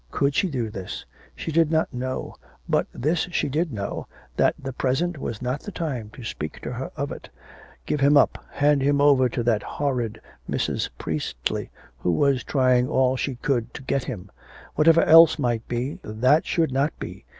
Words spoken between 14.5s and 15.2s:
Whatever